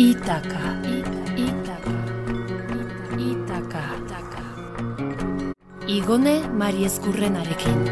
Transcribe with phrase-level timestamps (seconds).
[0.00, 0.80] Itaka.
[1.36, 1.96] Itaka.
[3.20, 3.84] Itaka.
[5.84, 7.84] Igone Mari Ezkurrenarekin.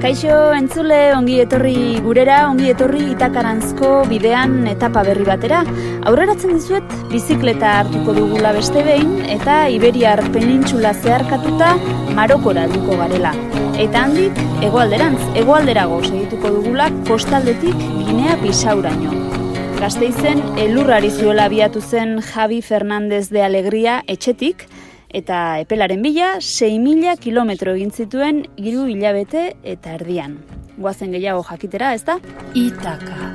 [0.00, 5.60] Kaixo entzule ongi etorri gurera, ongi etorri itakarantzko bidean etapa berri batera.
[6.08, 11.74] Aurreratzen dizuet, bizikleta hartuko dugula beste behin eta Iberiar penintxula zeharkatuta
[12.16, 13.36] Marokora duko garela.
[13.76, 19.35] Eta handik, egoalderantz, egoalderago segituko dugula kostaldetik Ginea Bisauraino.
[19.76, 24.64] Gazteizen, elurrari zuela abiatu zen Javi Fernandez de Alegria etxetik,
[25.12, 30.38] eta epelaren bila 6.000 kilometro egin zituen hiru hilabete eta erdian.
[30.78, 32.16] Guazen gehiago jakitera, ez da?
[32.56, 33.30] Itaka.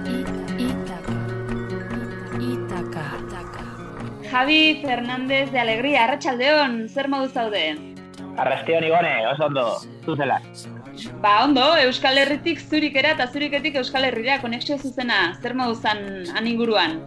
[0.66, 1.22] Itaka.
[2.50, 3.06] Itaka.
[4.34, 7.66] Javi Fernandez de Alegria, arratsaldeon, zer modu zaude?
[8.38, 9.66] Arrastion igone, oso ondo,
[10.06, 10.42] zuzela.
[11.22, 16.02] Ba, ondo, Euskal Herritik zurikera eta zuriketik Euskal Herrira, konexio zuzena, zer modu zan
[16.38, 17.00] aninguruan?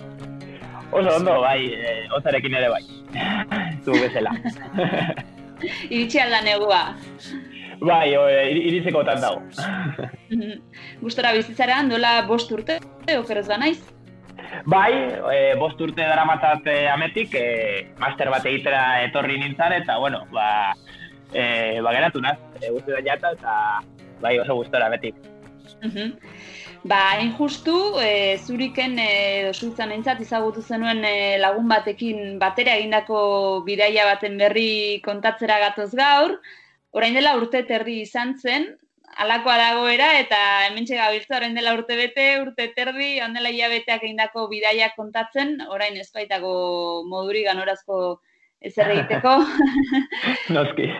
[0.91, 2.83] Oso ondo, bai, e, ozarekin ere bai.
[3.85, 4.35] Zu bezala.
[5.95, 6.83] Iritsi alda negua.
[7.81, 9.43] bai, o, e, iritzeko tan dago.
[11.05, 12.79] Gustora bizitzara, dola bost urte,
[13.19, 13.81] okerrez ba naiz?
[14.71, 14.93] Bai,
[15.35, 20.25] e, bost urte dara matat e, ametik, e, master bat egitera etorri nintzen, eta bueno,
[20.33, 20.75] ba,
[21.35, 23.55] e, ba geratu naz, e, guzti da jata, eta
[24.23, 25.19] bai, oso gustora ametik.
[26.85, 29.11] Ba, hain justu, e, zuriken e,
[29.49, 33.19] dosultzan eintzat izagutu zenuen e, lagun batekin batera egindako
[33.65, 36.37] bidaia baten berri kontatzera gatoz gaur,
[36.93, 38.69] orain dela urte terdi izan zen,
[39.25, 44.91] alakoa dagoera eta hementxe gabiltza orain dela urte bete, urte terdi, ondela hilabeteak egindako bidaia
[44.97, 46.55] kontatzen, orain ez baitako
[47.09, 48.21] moduri ganorazko
[48.61, 49.39] ezer egiteko.
[50.57, 50.91] Noski.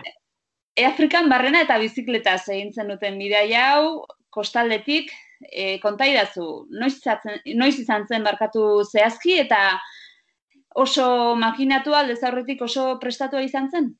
[0.75, 5.11] E Afrikan barrena eta bizikleta egin zen duten bidaia hau, kostaldetik,
[5.47, 9.59] e, konta idazu, noiz, izatzen, noiz izan zen barkatu zehazki eta
[10.75, 13.93] oso makinatu aldez aurretik oso prestatua izan zen?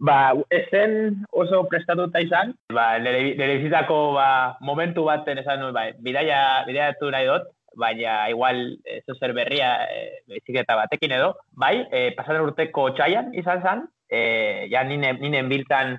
[0.00, 4.28] Ba, ez zen oso prestatuta izan, ba, nire, bizitako ba,
[4.64, 10.22] momentu baten esan nuen, ba, bidaia, bidaia nahi dut, baina igual ez zer berria e,
[10.30, 15.98] bizikleta batekin edo, bai, e, pasatzen urteko txaian izan zen, e, ja ninen, ninen biltan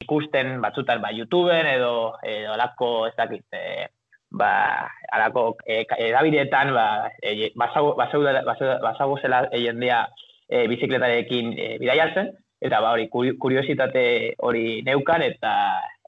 [0.00, 3.88] ikusten batzutan ba YouTubeen edo edo alako ez dakit e,
[4.30, 10.06] ba alako edabideetan ba e, basago basago zela jendea
[10.48, 12.32] e, bizikletarekin e, bidaiatzen.
[12.60, 15.52] Eta ba hori kuriositate hori neukan eta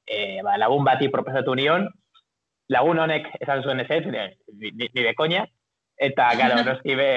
[0.05, 1.87] e, ba, lagun bati proposatu nion.
[2.71, 5.45] Lagun honek esan zuen ez ez ni de coña
[6.01, 7.09] eta claro noski be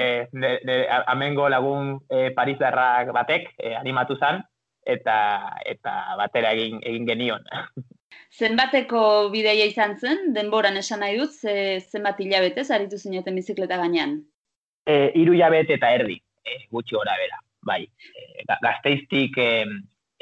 [1.09, 4.43] amengo lagun e, parisarrak batek e, animatu zan
[4.85, 5.17] eta
[5.65, 7.47] eta batera egin egin genion.
[8.39, 9.01] Zenbateko
[9.31, 14.17] bideia izan zen, denboran esan nahi dut, ze, zenbat hilabete aritu zineten bizikleta gainean?
[14.85, 17.81] E, iru hilabete eta erdi, e, gutxi gora bera, bai.
[17.85, 19.49] E, gazteiztik e,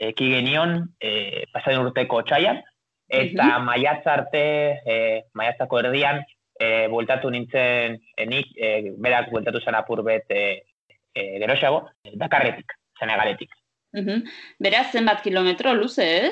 [0.09, 2.61] eki genion, e, pasaden urteko txaian,
[3.09, 4.11] eta uh -huh.
[4.13, 4.45] arte,
[4.85, 6.23] e, maiatzako erdian,
[6.63, 10.45] e, bueltatu nintzen, e, nik, e, berak bueltatu zen apur bet e,
[11.13, 11.83] e, geroxago,
[12.23, 13.51] dakarretik, zenegaletik.
[13.93, 14.23] -huh.
[14.59, 16.31] Beraz, zenbat kilometro luze, eh?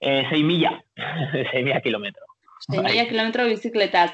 [0.00, 0.72] Eh, 6 mila.
[1.52, 2.24] 6 mila kilometro.
[2.70, 3.08] 6 mila bai.
[3.08, 4.10] kilometro bizikletaz.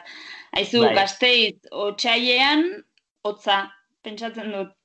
[0.57, 0.95] Aizu, bai.
[0.95, 2.65] gazteiz, otxaiean,
[3.23, 3.63] hotza,
[4.03, 4.77] pentsatzen dut.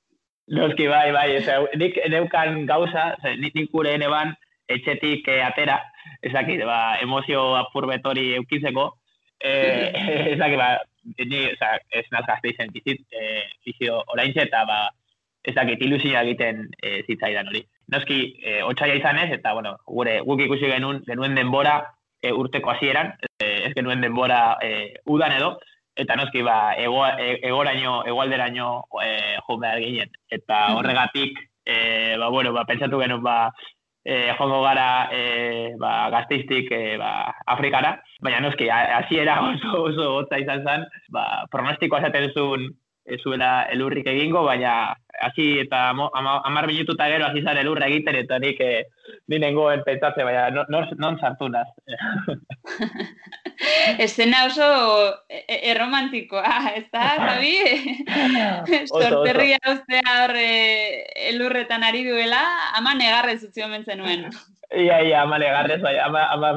[0.55, 1.47] Noski, bai, bai, ez,
[1.81, 4.35] nik neukan gauza, nik nik gure eneban,
[4.69, 5.79] etxetik eh, atera,
[6.21, 8.91] ezakit, ba, emozio apurbetori eukizeko,
[9.45, 10.69] eh, ezakit, ba,
[11.21, 14.81] ni, oza, ez naz gazteizen bizit, eh, bizio orain eta, ba,
[15.45, 20.41] ezakit, ilusioa egiten eh, zitzaidan hori noski e, otxaia izan ez, eta bueno, gure guk
[20.45, 21.77] ikusi genuen, genuen denbora
[22.21, 24.71] e, urteko hasieran, e, ez genuen denbora e,
[25.05, 25.55] udan edo,
[25.95, 28.69] eta noski ba, ego, e, egoraino, egualderaino
[29.03, 29.11] e,
[29.45, 30.11] jo behar ginen.
[30.29, 31.77] Eta horregatik, e,
[32.19, 33.53] ba, bueno, ba, pentsatu genuen, ba,
[34.05, 37.11] e, jongo gara e, ba, gazteiztik e, ba,
[37.55, 40.85] Afrikara, baina noski, hasiera oso, oso gotza izan zen,
[41.15, 42.69] ba, pronostikoa esaten zuen,
[43.05, 48.15] ez zuela elurrik egingo, baina hasi eta amar minutu eta gero hasi zan elurra egiten,
[48.19, 48.83] eta nik eh,
[49.31, 51.67] ninengoen pentsatze, baina non, non sartu naz.
[54.05, 54.67] Estena oso
[55.29, 57.57] e, e, erromantikoa, ez da, Javi?
[58.91, 60.49] Sorterria ustea horre
[61.31, 62.41] elurretan ari duela,
[62.77, 64.27] ama negarrez utzi omen zenuen.
[64.75, 66.51] Ia, ia, ama negarrez, bai, ama, ama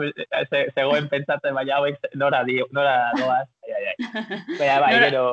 [0.75, 3.47] zegoen pentsatzen, baina hauek nora, di, nora doaz.
[3.69, 3.93] Ia, ia.
[4.59, 5.29] Baina, bai, gero...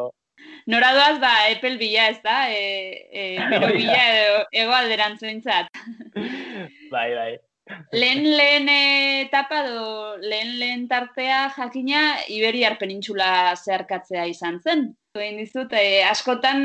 [0.65, 2.37] Nora doaz, ba, epel bila, ez da?
[2.49, 3.99] E, e, pero bila
[4.51, 5.41] ego alderantzuen
[6.93, 7.33] Bai, bai.
[7.91, 14.85] Lehen lehen etapa do, lehen lehen tartea jakina Iberiar penintxula zeharkatzea izan zen.
[15.15, 16.59] egin dizut, e, askotan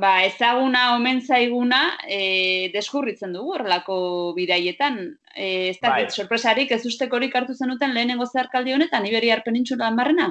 [0.00, 3.96] ba, ezaguna omen zaiguna e, deskurritzen dugu horrelako
[4.36, 5.00] bidaietan.
[5.34, 6.16] E, ez dakit, Bai.
[6.22, 10.30] sorpresarik ez ustekorik hartu zenuten lehenengo zeharkaldi honetan, Iberiar Penintxula marrena?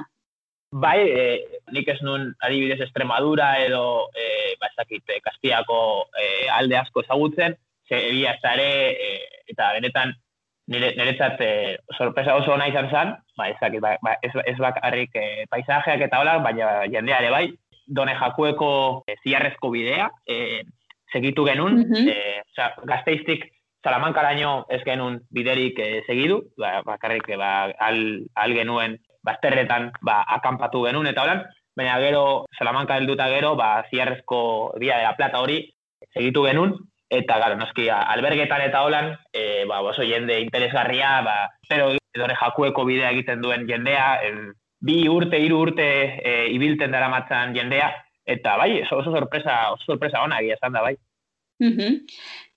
[0.74, 1.24] Bai, e,
[1.70, 5.78] nik ez nun adibidez Extremadura edo e, ba, ez dakit, e, Kastiako
[6.18, 7.54] e, alde asko ezagutzen,
[7.86, 8.68] ze egia ez ere,
[9.52, 10.14] eta benetan
[10.72, 11.50] nire, niretzat e,
[11.96, 16.08] sorpresa oso ona izan zen, ba, ez dakit, ba, ba, ez, ez bakarrik e, paisajeak
[16.08, 17.46] eta hola, baina jendea ere bai,
[17.86, 20.64] done jakueko e, ziarrezko bidea, e,
[21.12, 22.08] segitu genuen, Mhm.
[22.08, 23.50] e, oza, gazteiztik
[23.84, 30.84] Salamankaraino ez genuen biderik e, segidu, ba, bakarrik ba, al, al genuen bazterretan ba, akanpatu
[30.86, 31.44] genuen eta holan,
[31.76, 32.24] baina gero
[32.58, 35.62] Salamanca helduta gero, ba, ziarrezko Dia de la Plata hori
[36.12, 36.76] segitu genuen,
[37.10, 41.36] eta gara, noski, albergetan eta holan, e, ba, oso jende interesgarria, ba,
[41.68, 44.52] pero edore jakueko bidea egiten duen jendea, em,
[44.84, 45.88] bi urte, hiru urte
[46.20, 47.90] e, ibilten dara matzan jendea,
[48.24, 50.96] eta bai, oso, oso sorpresa, oso sorpresa ona egia da, bai.
[51.62, 52.06] Mhm.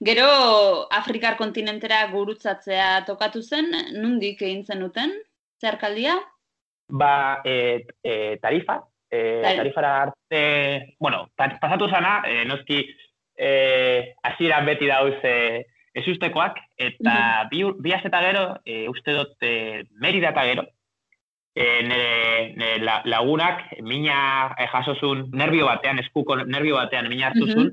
[0.04, 5.14] Gero Afrikar kontinentera gurutzatzea tokatu zen, nundik egin zenuten
[5.62, 6.18] zeharkaldia?
[6.90, 12.80] Ba, e, e, tarifa, e, tarifara arte, bueno, pasatu zana, e, noski,
[13.36, 19.12] e, hasieran beti dauz e, ezustekoak, eta bi, ur- bi aste eta gero, e, uste
[19.18, 20.64] dut, e, Merida eta gero,
[21.56, 27.48] e, nire, nire la- lagunak, mina e, jasozun nervio batean, eskuko nervio batean mina hartu
[27.48, 27.54] Mhm.
[27.54, 27.72] zuen,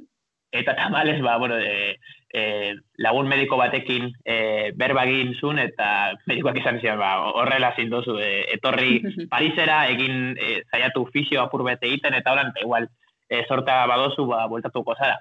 [0.50, 1.98] eta tamales, ba, bueno, e,
[2.34, 8.18] e, lagun mediko batekin e, berba egin zuen, eta medikoak izan ziren, ba, horrela zindozu,
[8.18, 8.98] e, etorri
[9.32, 12.88] Parisera, egin e, zaiatu fisio apur bete egiten, eta holan, eta igual,
[13.30, 15.20] e, sorta badozu, ba, bueltatuko zara.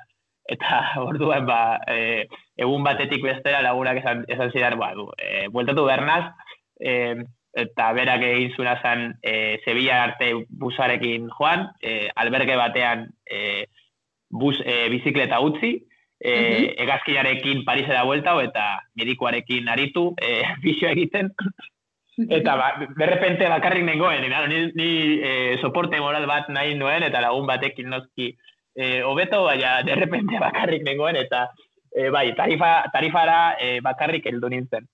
[0.49, 2.25] Eta orduan, ba, e,
[2.57, 6.25] egun batetik bestera lagunak esan, esan zidan, ba, du, e, bueltatu behar naz,
[6.81, 7.21] e,
[7.53, 13.67] eta berak egin zuena zen e, Sevilla arte busarekin joan, e, alberge batean e,
[14.33, 15.75] bus e, bizikleta utzi,
[16.23, 16.81] e, Mhm.
[16.85, 21.33] egazkinarekin Parisera bueltau eta medikoarekin aritu, e, fisio egiten,
[22.13, 27.47] Eta ba, berrepente bakarrik nengoen, ni, ni eh, soporte moral bat nahi nuen, eta lagun
[27.49, 28.27] batekin noski
[28.75, 31.47] eh, hobeto, baina derrepente bakarrik nengoen, eta
[31.89, 34.85] eh, bai, tarifa, tarifara eh, bakarrik heldu nintzen.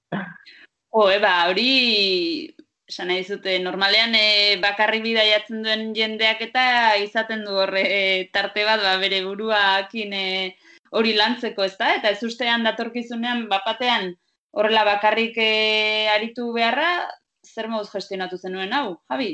[0.96, 2.48] Jo, eba, hori
[2.90, 8.00] esan nahi dizute, normalean e, bakarrik bidaiatzen duen jendeak eta izaten du horre e,
[8.34, 10.26] tarte bat ba, bere buruakin e,
[10.92, 11.94] hori lantzeko, ez da?
[11.98, 14.14] Eta ez ustean datorkizunean, bapatean,
[14.52, 15.52] horrela bakarrik e,
[16.16, 16.90] aritu beharra,
[17.46, 19.32] zer moduz gestionatu zenuen hau, Javi?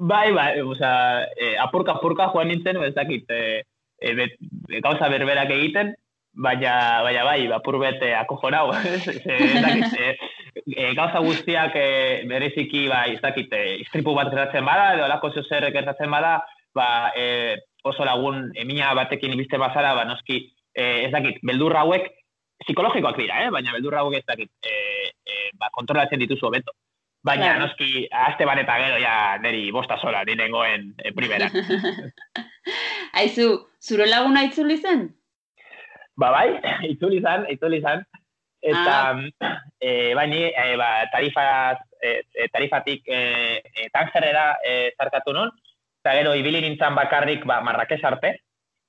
[0.00, 3.62] Bai, bai, osea, eh, apurka apurka joan nintzen, ez dakit, eh,
[4.00, 4.38] eh, bet,
[4.80, 5.92] gauza berberak egiten,
[6.32, 9.02] baina, baina bai, apur bete akojonau, ez
[9.66, 10.14] dakit, eh,
[10.76, 15.34] eh, gauza guztiak eh, bereziki, bai, ez dakit, eh, istripu bat gertatzen bada, edo alako
[15.42, 16.38] zer gertatzen bada,
[16.74, 22.08] ba, eh, oso lagun emina batekin ibiste bazara, ba, noski, eh, ez dakit, beldur hauek,
[22.64, 23.50] psikologikoak dira, eh?
[23.50, 26.72] baina beldur hauek ez dakit, eh, eh, ba, kontrolatzen dituzu hobeto.
[27.22, 27.66] Baina, Claro.
[27.66, 31.50] noski, aste bat eta gero, ja, niri bosta sola, ni nengoen e, primera.
[33.20, 35.10] Aizu, zure laguna itzuli zen?
[36.20, 36.48] ba, bai,
[36.92, 38.04] itzuli zan, itzuli zan.
[38.60, 39.16] Eta,
[39.80, 43.20] e, bai, ni, e, ba, tarifaz, e, e, tarifatik e,
[43.64, 45.52] e, tangerrera e, zarkatu nun,
[46.00, 48.34] eta gero ibili nintzen bakarrik ba, Marrakes arte,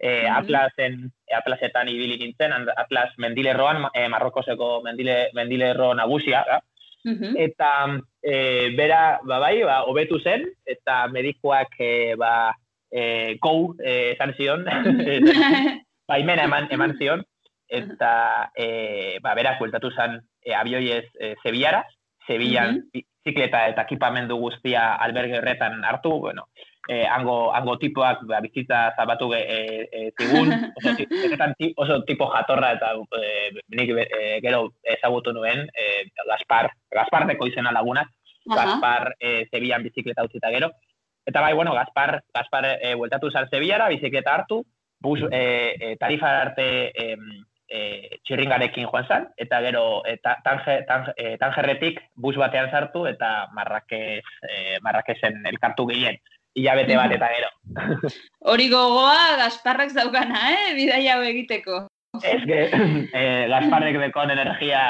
[0.02, 0.28] e.
[0.28, 6.62] Atlasen, e, Atlasetan ibili nintzen, Atlas mendilerroan, e, Marrokoseko mendile, mendilerro nagusia, da?
[7.04, 7.34] Mhm.
[7.34, 12.54] eta e, bera, ba, bai, ba, hobetu zen, eta medikoak, e, ba,
[12.92, 14.66] e, go, e, esan zion,
[16.12, 17.24] baimena eman, eman zion,
[17.72, 21.86] eta e, ba, berak bueltatu zen e, abioiez e, Sevillara,
[22.28, 26.50] Sevillan bizikleta eta ekipamendu guztia alberge horretan hartu, bueno,
[26.88, 29.42] e, hango, hango tipoak ba, bizitza zabatu e,
[29.92, 35.34] e, zigun, oso, ti- benetan ti- oso tipo jatorra eta e, nik e, gero ezagutu
[35.34, 38.10] nuen, e, Gaspar, Gaspardeko izena lagunak,
[38.50, 38.56] Aha.
[38.58, 40.72] Gaspar e, Sevillan bizikleta utzita gero.
[41.26, 44.64] Eta bai, bueno, Gaspar, Gaspar e, bueltatu zan Sevillara, bizikleta hartu,
[45.00, 47.16] bus, e, e, tarifa arte e,
[47.70, 53.06] e, txirringarekin joan zan, eta gero e, ta, tanje, tanje, e, tangerretik bus batean sartu,
[53.08, 56.18] eta Marrakez, e, Marrakesen elkartu gehien,
[56.56, 57.50] hilabete bat eta gero.
[58.52, 60.76] Hori gogoa Gasparrek zaukana, eh?
[60.78, 61.86] Bidaia hau egiteko.
[62.22, 62.60] Ez que,
[63.16, 64.82] e, Gasparrek dekon energia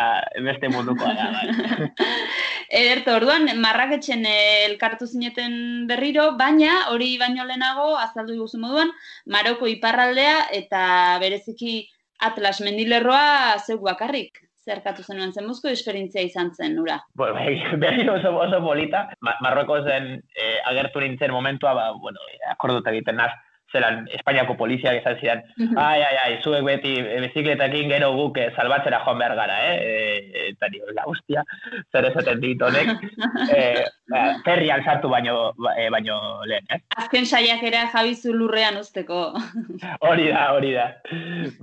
[0.47, 1.89] beste mundukoa da, bai.
[2.81, 8.93] Ederto, orduan, marraketxen eh, elkartu zineten berriro, baina hori baino lehenago, azaldu iguzu moduan,
[9.27, 10.83] Maroko iparraldea eta
[11.23, 11.81] bereziki
[12.21, 14.39] Atlas mendilerroa zeuk bakarrik
[14.71, 16.99] zerkatu zenuen, zen muzko esperientzia izan zen, nura?
[17.19, 17.39] Bueno,
[17.83, 22.23] behin oso, oso polita, Ma Marrokozen eh, agertu nintzen momentua, ba, bueno,
[22.53, 23.31] akorduta egiten naz,
[23.71, 25.41] zelan Espainiako poliziak esan zidan,
[25.79, 29.75] ai, ai, ai, zuek beti bizikletakin gero guk eh, salbatzera joan behar gara, eh?
[29.79, 31.43] E, eta nio, la hostia,
[31.91, 32.91] zer esaten dit honek,
[33.57, 33.61] e,
[34.45, 36.81] ferrian sartu baino, e, baino lehen, eh?
[37.01, 39.23] Azken saiak era jabizu lurrean usteko.
[40.09, 40.87] hori da, hori da.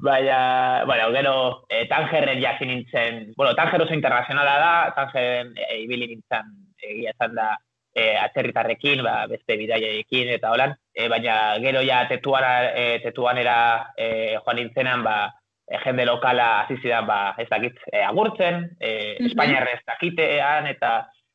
[0.08, 0.40] Baina,
[0.88, 1.36] bueno, gero,
[1.68, 6.54] e, tangerren jakin nintzen, bueno, tanger oso internazionala da, tangerren e, ibili nintzen,
[6.88, 7.52] egia esan da,
[7.98, 13.58] e, atzerritarrekin, ba, beste bidaiaekin eta holan, e, baina gero ja tetuana, e, tetuanera
[13.96, 14.08] e,
[14.42, 15.18] joan nintzenan, ba,
[15.62, 18.90] e, jende lokala hasi zidan ba, ez dakit, e, agurtzen, e,
[19.20, 20.92] mm Espainiarra ez dakitean, eta,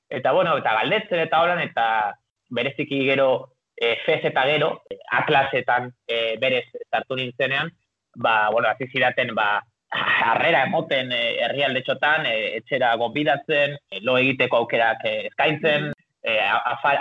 [0.10, 1.86] eta, bueno, eta galdetzen eta holan, eta
[2.52, 3.30] bereziki gero
[3.80, 7.72] e, fez eta gero, e, atlasetan e, berez zartu nintzenean,
[8.20, 9.62] ba, bueno, hasi zidaten, ba,
[10.28, 15.08] harrera emoten e, herrialde txotan, e, etxera gonbidatzen, e, lo egiteko aukerak
[16.24, 16.52] e, eh,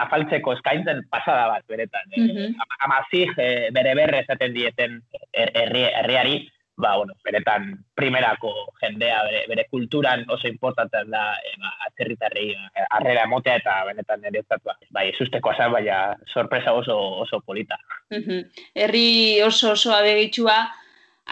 [0.05, 2.11] afaltzeko eskaintzen pasada bat, beretan.
[2.17, 2.55] Mm -hmm.
[2.87, 5.03] Amazik, eh, bere berre esaten dieten
[5.33, 12.51] herriari, ba, bueno, beretan primerako jendea, bere, bere kulturan oso importantzen da eh, ba, atzerritarrei
[12.53, 17.79] eh, arrera emotea eta benetan nire ba, bai, esusteko azan, baina sorpresa oso, oso polita.
[18.11, 18.43] Mm
[18.75, 20.61] Herri oso oso abegitxua,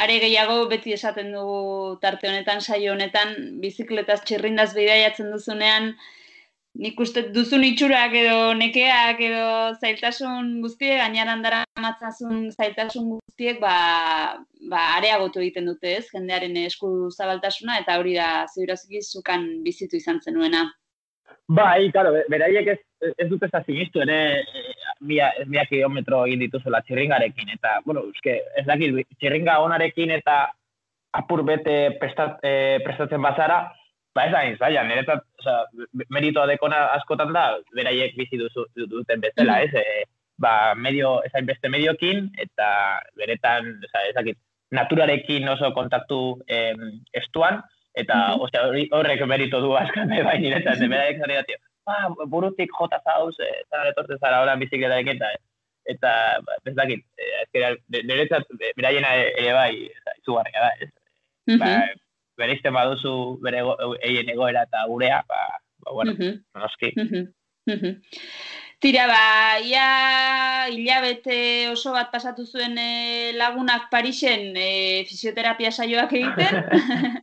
[0.00, 5.96] Are gehiago beti esaten dugu tarte honetan, saio honetan, bizikletaz txirrindaz bidaiatzen duzunean,
[6.78, 9.46] nik uste duzun itxurak edo nekeak edo
[9.80, 14.38] zailtasun guztiek, gainaran dara matzazun zailtasun guztiek, ba,
[14.70, 20.20] ba areagotu egiten dute ez, jendearen esku zabaltasuna, eta hori da ziurazki zukan bizitu izan
[20.22, 20.68] zenuena.
[21.50, 22.78] Bai, claro, beraiek ez,
[23.18, 24.44] ez dute ez sinistu ere,
[25.00, 30.44] mia, ez mia kilometro egin dituzela txirringarekin, eta, bueno, eske, ez dakit, txirringa onarekin eta
[31.18, 33.64] apur bete prestat, eh, prestatzen bazara,
[34.14, 35.56] ba ez da zaila, niretzat, oza,
[36.10, 37.44] meritoa dekona askotan da,
[37.76, 39.66] beraiek bizi duzu, duten bezala, mm.
[39.66, 39.74] ez?
[39.74, 40.04] E,
[40.40, 42.70] ba, medio, ezain beste mediokin, eta
[43.20, 44.38] beretan, oza, ezakit,
[44.74, 47.60] naturarekin oso kontaktu em, estuan,
[47.98, 48.88] eta mm -hmm.
[48.96, 53.50] horrek merito du askan, bai niretzat, de beraiek zari da, ba, burutik jota zauz, e,
[53.70, 55.30] zara etortzen zara horan bizikletarekin, eta,
[55.94, 56.12] eta
[56.46, 59.74] ba, ez dakit, e, niretzat, beraiena ere bai,
[60.18, 60.90] izugarria da, ez?
[61.46, 61.58] Mm -hmm.
[61.58, 62.09] ba,
[62.40, 63.62] bereizten baduzu bere
[64.06, 65.40] eien egoera eta gurea, ba,
[65.84, 66.36] ba bueno, mm -hmm.
[66.60, 66.88] noski.
[68.80, 76.64] Tira, ba, ia hilabete oso bat pasatu zuen e, lagunak Parisen e, fisioterapia saioak egiten.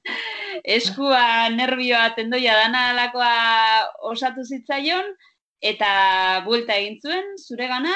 [0.78, 3.32] Eskua, nervioa, tendoia dana alakoa
[4.12, 5.10] osatu zitzaion,
[5.58, 5.90] eta
[6.46, 7.96] buelta egin zuen, zure gana,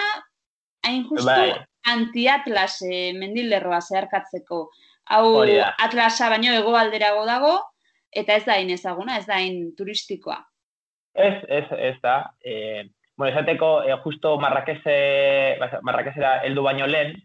[0.87, 1.53] hain justu, bai.
[1.93, 4.63] antiatlas e, mendilerroa zeharkatzeko.
[5.09, 7.57] Hau atlasa baino hegoalderago dago
[8.11, 10.37] eta ez da hain ezaguna, ez da hain turistikoa.
[11.15, 12.31] Ez, ez, ez da.
[12.43, 12.83] Eh,
[13.17, 17.15] bueno, esateko eh, justo Marrakese, Marrakesera heldu baino lehen,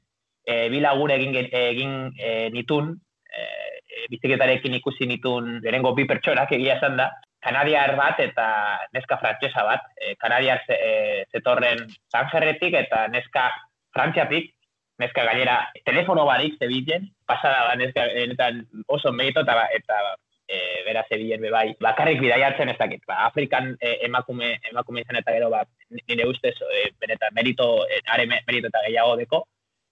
[0.46, 2.94] eh, bi lagun egin egin eh, nitun,
[3.30, 7.10] eh, biziketarekin ikusi nitun lehenengo bi pertsonak egia esan da,
[7.46, 8.46] Kanadiar bat eta
[8.96, 9.84] neska frantsesa bat.
[10.00, 13.50] Eh, Kanadiar eh, zetorren Sanjerretik eta neska
[13.94, 14.50] Frantziatik,
[14.98, 19.98] neska gainera telefono barik zebilen, pasada da neska enetan oso merito eta, eta
[20.48, 25.34] e, bera zebilen bebai, bakarrik bidaiatzen ez dakit, ba, Afrikan e, emakume, emakume izan eta
[25.36, 29.42] gero bat, nire ustez, e, benetan merito, e, are merito eta gehiago deko,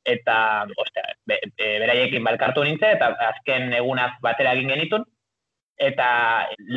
[0.05, 0.37] eta,
[0.85, 5.05] ostea, be, e, beraiekin balkartu nintzen, eta azken egunak batera egin genitun,
[5.77, 6.09] eta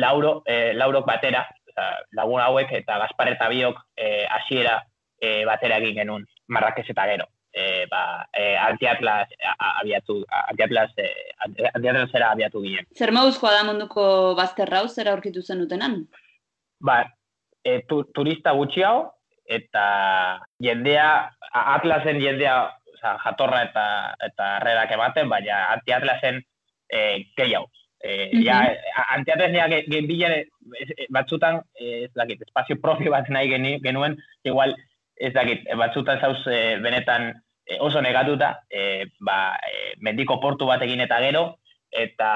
[0.04, 4.80] lauro, e, laurok batera, oza, lagun hauek eta Gaspar eta biok e, asiera
[5.20, 7.28] e, batera egin genuen, marrakez eta gero
[7.58, 9.28] e, ba, e, antiatlas
[9.80, 11.08] abiatu, antiatlas, e,
[11.74, 12.86] antiatlas era abiatu ginen.
[12.96, 16.00] Zer mauzkoa da munduko bazterra hau, zer aurkitu zen utenan?
[16.80, 17.00] Ba,
[17.64, 19.08] e, tu, turista gutxi hau,
[19.58, 19.86] eta
[20.62, 21.08] jendea,
[21.50, 22.60] atlasen jendea,
[22.94, 23.88] oza, jatorra eta
[24.28, 26.40] eta arrerak ematen, baina antiatlasen
[26.92, 27.00] e,
[27.36, 27.70] gehiago.
[27.98, 28.44] Eh, mm -hmm.
[28.46, 28.58] ja,
[29.16, 30.44] antiatlas nea gen bilen
[31.10, 33.50] batzutan, ez dakit, espazio propio bat nahi
[33.82, 34.76] genuen, igual
[35.18, 37.47] ez dakit, batzutan zauz e, benetan e,
[37.80, 41.46] oso negatuta, e, ba, e, mendiko portu bat egin eta gero,
[41.88, 42.30] eta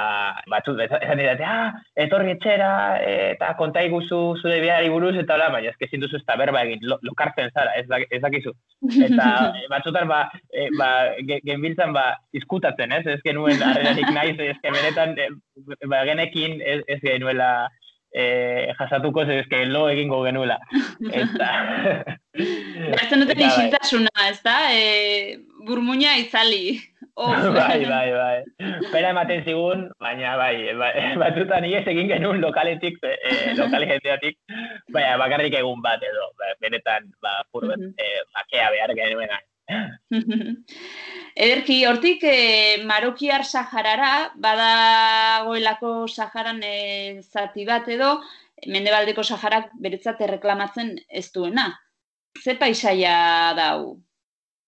[0.48, 1.72] batzut, esan dira, ah,
[2.04, 2.70] etorri etxera,
[3.04, 6.98] eta konta iguzu zure biari buruz, eta hola, baina ezke zinduzu ez berba egin, lo,
[7.04, 8.54] lokartzen zara, ez, ez dakizu.
[9.08, 9.28] Eta
[9.72, 10.22] batzutan, ba,
[10.52, 10.88] e, ba,
[11.44, 15.16] genbiltzen, ba, izkutatzen, ez, ez genuen arredarik naiz, ez benetan,
[15.84, 17.52] ba, genekin, ez, ez genuela,
[18.14, 20.58] eh, jasatuko ez que lo egingo genuela.
[21.12, 21.48] Eta...
[22.32, 24.56] Eta duten isiltasuna, ez da?
[24.72, 26.80] E, burmuina izali.
[27.14, 27.28] Oh.
[27.56, 28.38] bai, bai, bai.
[28.92, 34.38] Pera ematen zigun, baina bai, bai batzutan ies egin genuen lokaletik, eh, lokale jendeatik,
[34.96, 37.94] baina bakarrik egun bat edo, ba, benetan, ba, purbet, Mhm.
[37.98, 39.40] eh, bakea behar genuena.
[41.44, 48.18] Ederki, hortik e, Marokiar Saharara, badagoelako Saharan e, zati bat edo,
[48.68, 51.70] Mendebaldeko Saharak beretzat erreklamatzen ez duena.
[52.38, 53.14] Ze paisaia
[53.56, 53.96] da hau?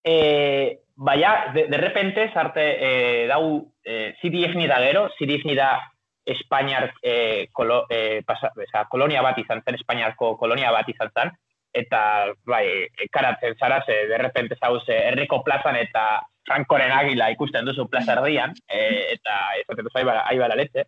[0.05, 5.55] Eh, baina, de, de repente, zarte, eh, dau, eh, ziri egni da gero, ziri egni
[5.57, 5.77] da
[6.25, 11.33] Espainiar eh, kolo, eh, pasa, eza, kolonia bat izan zen, Espainiarko kolonia bat izan zen,
[11.75, 17.89] eta bai, karatzen zara, ze de repente zauz herriko plazan eta Frankoren agila ikusten duzu
[17.89, 20.85] plaza erdian, eh, eta esaten duzu aibala, aibala letze,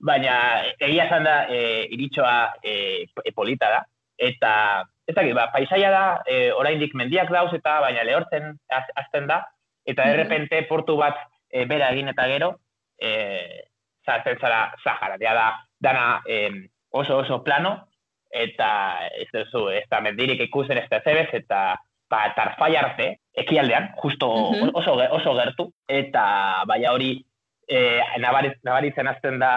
[0.00, 3.80] baina egia esan da e, iritsoa e, e, polita da,
[4.18, 4.52] eta
[5.06, 9.42] ez dakit, ba, paisaia da, e, oraindik mendiak dauz eta baina lehortzen hasten da,
[9.84, 10.18] eta de Mhm.
[10.22, 11.16] repente portu bat
[11.50, 12.56] e, bera egin eta gero,
[13.00, 13.64] e,
[14.06, 15.48] zartzen zara Sahara, ja da,
[15.80, 17.87] dana e, oso oso plano,
[18.30, 18.70] eta
[19.18, 21.76] ez duzu, ez da mendirik ikusten ez da zebez, eta
[22.10, 24.28] ba, tarfai arte, ekialdean, justo
[24.72, 27.14] oso, oso gertu, eta baina hori
[27.68, 29.52] e, nabariz, nabaritzen hasten da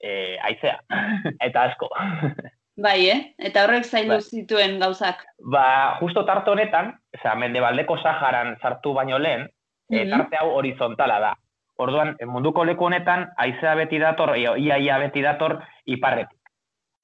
[0.00, 0.78] e, aizea,
[1.46, 1.90] eta asko.
[2.84, 3.18] Bai, eh?
[3.38, 4.22] Eta horrek zaildu Bai.
[4.22, 5.22] zituen gauzak.
[5.38, 9.46] ba, justo tarte honetan, oza, mendebaldeko Saharan sartu baino lehen,
[9.90, 11.34] e, tarte hau horizontala da.
[11.78, 15.58] Orduan, munduko leku honetan, aizea beti dator, ia, ia beti dator,
[15.90, 16.38] iparretik.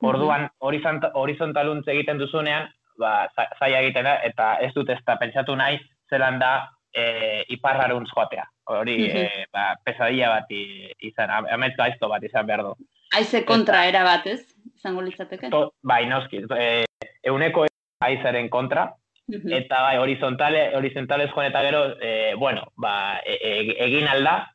[0.01, 5.17] Orduan, horizont, horizontaluntz egiten duzunean, ba, za- zaila egiten da, eta ez dut ez da
[5.21, 5.79] pentsatu nahi,
[6.11, 8.45] zelan da e, iparraruntz joatea.
[8.65, 9.17] Hori, Mhm.
[9.17, 12.75] e, ba, pesadilla bat izan, am- amets gaizto bat izan behar du.
[13.15, 14.41] Haize kontra era bat, ez?
[14.77, 15.51] Izango litzateke.
[15.51, 16.85] To, bai, noski, e,
[17.23, 17.67] euneko
[18.03, 18.95] aizaren kontra,
[19.29, 24.51] eta bai, horizontale, horizontalez joan eta gero, e, bueno, ba, e, e, egin alda,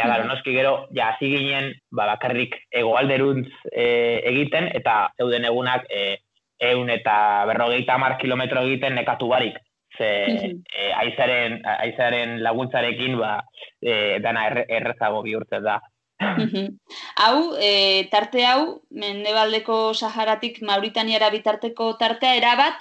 [0.00, 0.28] baina, Mhm.
[0.28, 6.18] noski gero, ja, hasi ginen, ba, bakarrik egoalderuntz e, egiten, eta zeuden egunak e,
[6.58, 9.58] eun eta berrogeita hamar kilometro egiten nekatu barik.
[9.98, 10.08] Ze
[10.64, 13.42] e, aizaren, aizaren laguntzarekin, ba,
[13.82, 15.80] e, dana erre, errezago bihurtzen da.
[17.16, 22.74] Hau, e, tarte hau, mendebaldeko Saharatik Mauritaniara bitarteko tartea erabat,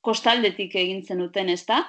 [0.00, 1.84] kostaldetik egin zenuten, ezta?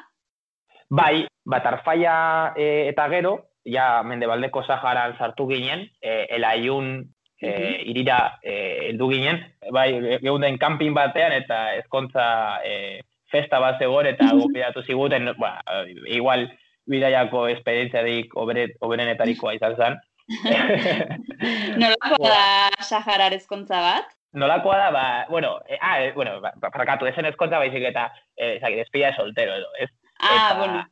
[0.89, 7.05] Bai, bat arfaia e, eta gero, ja mendebaldeko Saharan sartu ginen, e, elaiun
[7.41, 7.89] e, Mhm.
[7.91, 8.53] irira e,
[8.89, 12.25] heldu ginen, bai, geunden kanpin batean eta ezkontza
[12.65, 13.01] e,
[13.31, 15.61] festa bat zegoen eta gopidatu ziguten, ba,
[16.07, 16.49] igual
[16.89, 19.99] bidaiako esperientziarik obere, oberenetarikoa izan zen.
[21.81, 24.09] Nolakoa da Saharar ezkontza bat?
[24.33, 28.59] Nolakoa da, ba, bueno, e, ah, e, bueno, ba, parkatu, esen ezkontza baizik eta, e,
[28.59, 29.89] zaki, despida de soltero edo, ez?
[30.19, 30.85] Ah, Eta- bueno.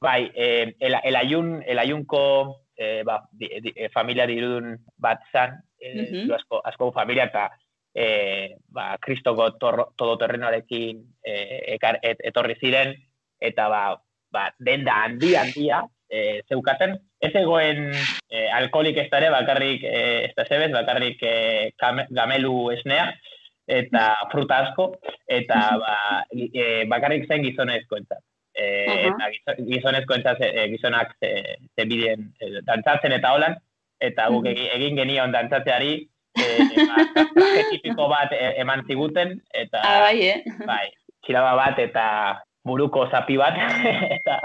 [0.00, 5.20] Bai, eh, el, el, ayun, el ayunko eh, ba, di, di, eh, familia dirudun bat
[5.32, 6.32] zan, eh, Mhm.
[6.32, 7.50] asko, asko familia eta
[7.94, 9.52] eh, ba, kristoko
[9.96, 12.92] todoterrenoarekin eh, ekar, et, etorri ziren,
[13.40, 13.82] eta ba,
[14.30, 16.98] ba, denda handi handia eh, zeukaten.
[17.20, 17.94] Ez egoen
[18.28, 23.08] eh, alkoholik ez da ere, bakarrik eh, ez da zebez, bakarrik eh, kame- gamelu esnea,
[23.66, 24.90] eta fruta asko,
[25.26, 25.96] eta ba,
[26.30, 28.20] eh, bakarrik zen gizonezko entzat.
[28.56, 31.30] Eh, eta gizo- gizonezko entzat eh, gizonak ze,
[31.76, 33.56] ze bideen eh, dantzatzen eta holan,
[34.00, 34.52] eta guk Mhm.
[34.54, 36.96] egi- egin genion dantzatzeari eh, ba,
[37.34, 40.42] traje tipiko bat eh, eman ziguten, eta Ah, bai, eh?
[40.66, 40.88] bai,
[41.24, 43.54] txilaba bat eta buruko zapi bat,
[44.18, 44.40] eta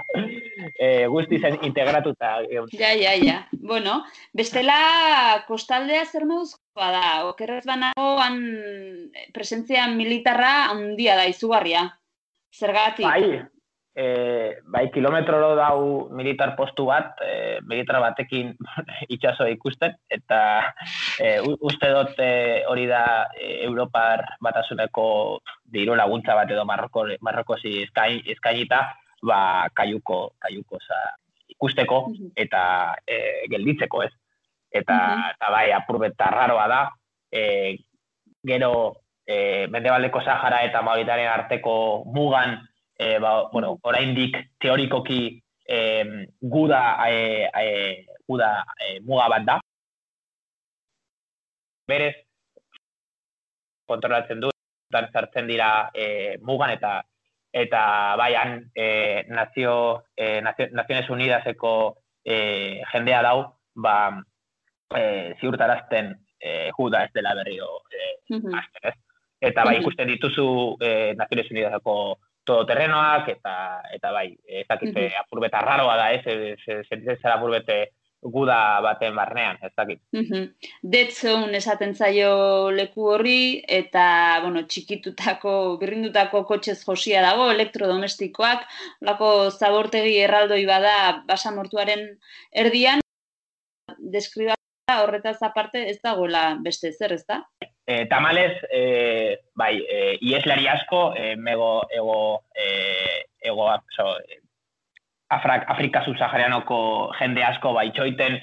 [0.79, 2.41] eh, guztiz integratuta.
[2.49, 2.67] geun.
[2.71, 3.47] Ja, ja, ja.
[3.51, 7.25] Bueno, bestela kostaldea zer moduzkoa da?
[7.31, 8.37] Okerrez banago, han
[9.33, 11.87] presentzia militarra handia da, izugarria.
[12.53, 13.05] Zergatik?
[13.05, 13.41] Bai,
[13.95, 18.53] e, bai, kilometro dau militar postu bat, e, militar batekin
[19.13, 20.73] itxaso ikusten, eta
[21.19, 27.81] e, uste dut e, hori da e, Europar batasuneko diru laguntza bat edo Marroko, Marrokosi
[27.83, 28.81] eskain, eskainita,
[29.23, 31.03] ba, kaiuko, kaiuko za,
[31.51, 34.11] ikusteko eta e, gelditzeko ez.
[34.71, 35.31] Eta, Mhm.
[35.35, 36.81] eta bai, apurbeta raroa da,
[37.31, 37.77] e,
[38.43, 38.95] gero
[39.27, 42.70] e, Mendebaldeko Sahara eta Mauritanian arteko mugan,
[43.01, 45.77] e, ba, bueno, oraindik teorikoki e,
[46.39, 49.55] guda, e, e, guda e, muga bat da.
[51.89, 52.15] Berez,
[53.89, 54.51] kontrolatzen du,
[54.93, 56.99] dan sartzen dira e, mugan eta
[57.51, 57.81] eta
[58.15, 61.73] baian e, nazio, e, nazio, Naziones Unidaseko
[62.23, 63.41] e, jendea dau,
[63.75, 63.95] ba,
[64.95, 68.53] e, ziurtarazten e, juda ez dela berriro e, Mhm.
[68.55, 68.95] hasten, ez?
[69.41, 71.95] Eta bai ikusten dituzu eh, Naciones Unidaseko
[72.51, 73.55] todoterrenoak, eta,
[73.95, 75.17] eta bai, ez dakit, Mhm.
[75.23, 77.71] apurbet arraroa da, ez, ez, ez, ez apurbet
[78.21, 79.99] guda baten barnean, ez dakit.
[80.13, 80.43] Mhm.
[80.83, 84.03] Dead zone esaten zaio leku horri, eta,
[84.43, 88.67] bueno, txikitutako, birrindutako kotxez josia dago, elektrodomestikoak,
[89.01, 92.05] lako zabortegi erraldoi bada basamortuaren
[92.53, 93.01] erdian,
[93.97, 94.53] deskriba
[95.01, 97.41] horretaz aparte ez dagoela beste zer, ez da?
[97.91, 104.15] E, tamalez, e, bai, e, ieslari asko, e, mego, ego, e, ego, so,
[105.27, 108.37] Afrak, Afrika subsaharianoko jende asko ba, itxoiten,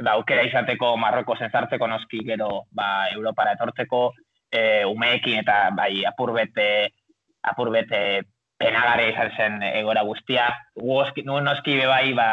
[0.00, 4.00] ba, aukera izateko Marroko zenzartzeko noski gero ba, Europara etortzeko,
[4.48, 6.68] e, umeekin eta bai, apurbete,
[7.52, 8.00] apurbete
[8.56, 10.48] penagare izan zen egora guztia.
[10.80, 12.28] Nuen noski be bai, ba,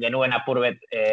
[0.00, 1.04] genuen apurbet e,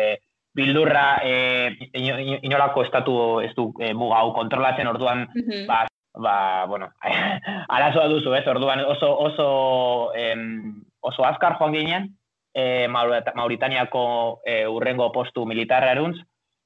[0.53, 5.65] bildurra e, ino- ino- inolako estatu ez du e, muga hau kontrolatzen orduan Mhm.
[5.67, 6.89] ba, ba, bueno,
[7.69, 12.09] arazoa duzu, ez, orduan oso, oso, em, oso azkar joan ginen,
[12.53, 16.17] e, Maurita- Mauritaniako e, urrengo postu militarraruntz,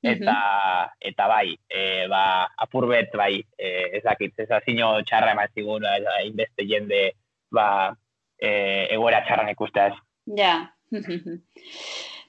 [0.01, 5.33] eta, eta bai, e, ba, apurbet, bai, e, ez dakit, ez azino txarra
[6.25, 7.13] inbeste jende,
[7.51, 7.95] ba,
[8.37, 9.93] e, egoera txarran ikustea ez.
[10.37, 10.71] Ja.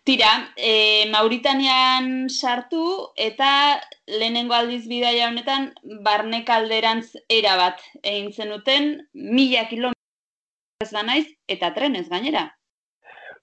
[0.07, 5.73] Tira, e, Mauritanian sartu eta lehenengo aldiz bidaia honetan
[6.07, 12.45] barnek alderantz era bat egin zenuten mila kilometro ez banaiz eta trenez gainera.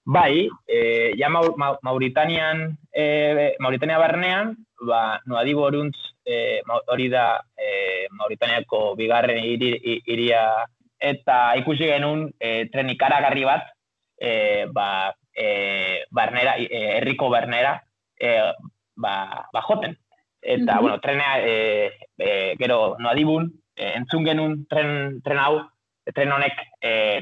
[0.06, 0.78] Bai, e,
[1.20, 2.62] ja Mau, Mau, Mauritanian,
[2.96, 4.54] e, Mauritania barnean,
[4.88, 7.26] ba, Nuadiboruntz, e, Mau- hori da
[7.60, 10.46] e, Mauritaniako bigarren hiri, hi- hiria,
[10.96, 13.68] eta ikusi genuen e, tren ikaragarri bat,
[14.16, 17.82] e, ba, e, barnera, herriko barnera,
[18.18, 18.52] e,
[18.96, 19.96] ba, ba joten.
[20.42, 20.80] Eta, Mhm.
[20.82, 25.62] bueno, trenea, e, e, gero, Nuadibun, e, entzun genuen tren, tren hau,
[26.14, 27.20] tren honek, e,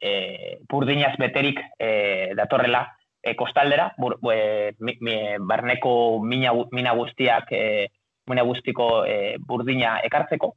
[0.00, 7.52] e, burdinaz beterik e, datorrela e, kostaldera, bur, e, mi, mi, barneko mina, mina guztiak,
[7.52, 7.88] e,
[8.26, 10.54] mina guztiko e, burdina ekartzeko,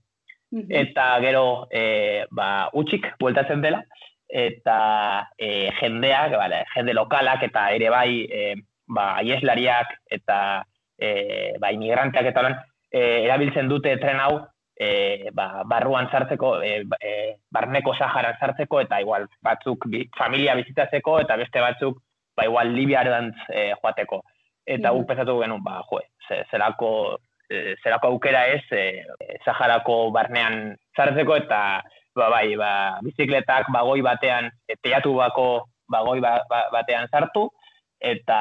[0.52, 0.66] Mhm.
[0.72, 3.84] eta gero e, ba, utxik bueltatzen dela,
[4.28, 4.80] eta
[5.38, 8.56] e, jendeak, bale, jende lokalak eta ere bai e,
[8.88, 10.40] ba, aieslariak eta
[11.00, 12.58] e, ba, imigranteak eta holan,
[12.92, 14.42] e, erabiltzen dute tren hau
[14.78, 17.14] e, ba, barruan sartzeko, e, e,
[17.52, 22.02] barneko Saharan sartzeko, eta igual batzuk bi, familia bizitatzeko, eta beste batzuk
[22.38, 24.22] ba, igual Libiarantz e, joateko.
[24.68, 26.92] Eta guk pensatu genuen, ba, jo, ze, zerako,
[27.50, 31.62] e, zerako aukera ez, e, Saharako barnean sartzeko, eta
[32.18, 32.72] ba, bai, ba,
[33.06, 35.48] bizikletak bagoi batean, e, teatu bako
[35.92, 37.48] bagoi ba, ba, batean sartu,
[38.00, 38.40] eta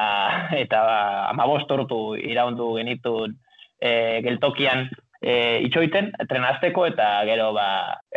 [0.63, 0.99] eta ba,
[1.31, 3.37] amabost ordu iraundu genitun
[3.79, 3.91] e,
[4.25, 4.87] geltokian
[5.21, 7.69] e, itxoiten, trenazteko, eta gero ba,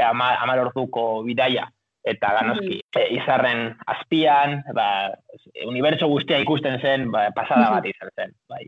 [0.08, 1.68] ama, amar orduko bidaia,
[2.04, 4.88] eta ganoski, e, izarren azpian, ba,
[5.68, 8.64] unibertso guztia ikusten zen, ba, pasada bat izan zen, bai.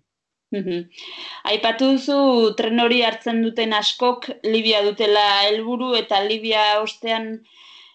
[0.53, 2.19] Aipatu duzu
[2.59, 7.29] tren hori hartzen duten askok Libia dutela helburu eta Libia ostean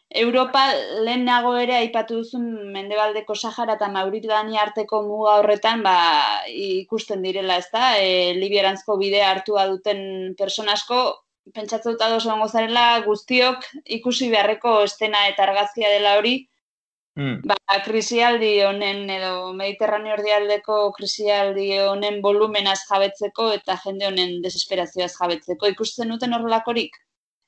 [0.09, 0.61] Europa
[1.03, 5.95] lehenago ere aipatu duzun Mendebaldeko Sahara eta Mauritania arteko muga horretan ba,
[6.47, 7.97] ikusten direla, ezta?
[7.99, 11.01] E, Libiarantzko bidea hartua duten persona asko
[11.53, 13.67] pentsatzen dut ados zarela guztiok
[13.99, 16.47] ikusi beharreko estena eta argazkia dela hori
[17.17, 17.39] Mm.
[17.49, 25.65] ba, krisialdi honen edo Mediterraneo erdialdeko krisialdi honen volumenaz jabetzeko eta jende honen desesperazioaz jabetzeko.
[25.73, 26.93] Ikusten duten horrelakorik?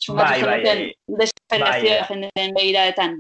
[0.08, 1.18] Bai, bai, zenuten bai.
[1.22, 3.18] desesperazioa Bai, jendeen begiradetan.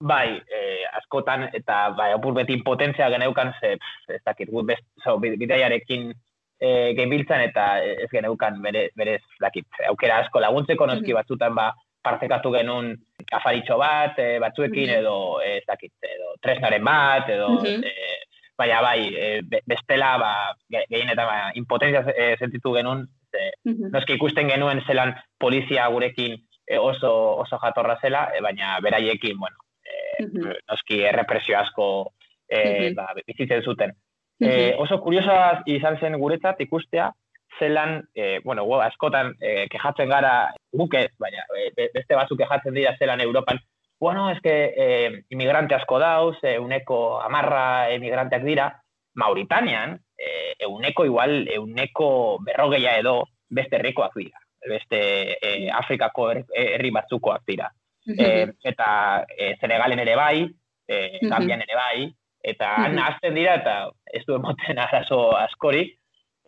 [0.00, 4.84] Bai, eh, askotan, eta bai, apur beti potentzia geneukan, ze, pff, ez dakit, gut best,
[5.02, 6.12] so, bi- bidaiarekin
[6.60, 11.14] eh, genbiltzan, eta ez geneukan bere, berez, dakit, aukera asko laguntzeko, noski Mhm.
[11.14, 11.72] batzutan, ba,
[12.08, 12.94] partekatu genuen
[13.32, 17.84] afaritxo bat, eh, batzuekin, edo, eh, ez dakit, edo tresnaren bat, edo, Mhm.
[17.84, 18.18] eh,
[18.58, 19.00] baina bai,
[19.46, 20.32] be- bestela, ba,
[20.72, 23.90] ge- gehienetan, ba, impotentzia eh, sentitu genuen, ze, Mhm.
[23.92, 26.36] noski ikusten genuen zelan polizia gurekin
[26.80, 27.12] oso,
[27.44, 30.52] oso jatorra zela, baina beraiekin, bueno, eh, Mhm.
[30.68, 32.12] noski errepresio asko
[32.50, 32.94] Mhm.
[32.94, 33.92] ba, bizitzen zuten.
[34.40, 37.10] Eh, oso kuriosa izan zen guretzat ikustea,
[37.58, 41.44] zelan, eh, bueno, gu askotan eh, kejatzen gara, guke, baina
[41.76, 43.58] be- beste batzuk kejatzen dira zelan Europan,
[44.00, 48.68] bueno, eske eh, imigrante asko dauz, eh, uneko amarra emigranteak dira,
[49.14, 54.38] Mauritanian, eh, euneko igual, euneko berrogeia edo beste herrikoak dira.
[54.68, 54.98] Beste
[55.42, 57.70] eh, Afrikako her- herri batzukoak dira.
[58.06, 60.48] Eh, eta eh, Senegalen ere bai,
[60.88, 61.28] Mhm.
[61.28, 62.06] Gambian ere bai,
[62.42, 63.02] eta han Mhm.
[63.04, 65.97] hasten dira eta ez du emoten arazo askori,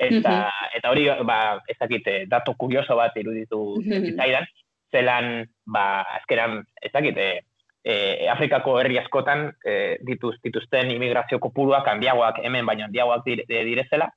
[0.01, 0.35] eta,
[0.77, 4.49] eta hori, ba, ez dakit, eh, datu kurioso bat iruditu zitzaidan,
[4.91, 5.31] zelan,
[5.67, 5.85] ba,
[6.17, 7.41] azkeran, ez dakit, eh,
[7.85, 14.11] e, Afrikako herri askotan e, dituz, dituzten imigrazio kopuruak handiagoak hemen baino handiagoak dire, direzela.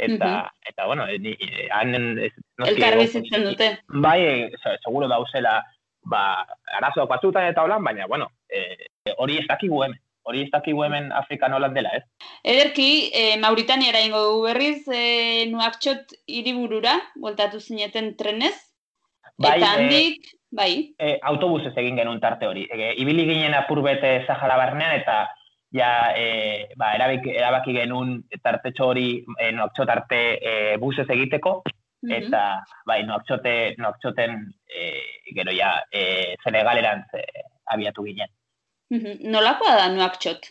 [0.00, 1.34] Eta eta bueno ni
[1.76, 3.66] han Elkar bizitzen dute.
[3.88, 4.34] Bai e,
[4.84, 5.58] seguro dauzela
[6.10, 6.46] ba
[6.78, 8.88] arazoak batzutan eta holan baina bueno e,
[9.18, 12.04] hori ez dakigu hemen hori ez dakigu hemen Afrika nolan dela ez?
[12.44, 18.54] Ederki e, Mauritaniara ingo dugu berriz e, Nuakchot hiriburura voltatu zineten trenez.
[19.40, 20.72] Bai, eta handik e, bai.
[20.98, 22.66] e, autobusez egin genuen tarte hori.
[22.68, 25.22] E, ibili ginen apurbete Sahara barnean eta
[25.72, 31.60] ja e, ba, erabik, erabaki genuen tartetxo hori e, noakxot arte e, busez egiteko,
[32.04, 32.12] mhm.
[32.18, 32.42] eta
[32.86, 34.90] bai, noakxote, noakxoten e,
[35.36, 37.24] gero ja e, Senegalerantz e,
[37.70, 38.28] abiatu ginen.
[38.90, 40.50] Nolakoa da noakxot?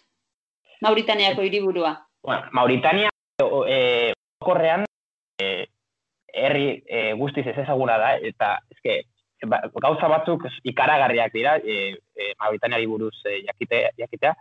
[0.81, 1.97] Mauritaniako hiriburua.
[2.23, 3.09] Bueno, Mauritania
[3.67, 4.85] e, korrean
[5.41, 5.67] e,
[6.33, 9.01] herri e, guztiz ez ezaguna da, eta ezke,
[9.45, 14.33] ba, gauza batzuk ikaragarriak dira, e, e, Mauritaniari buruz e, jakite, jakitea,